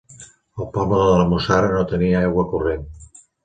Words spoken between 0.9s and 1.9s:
de la Mussara no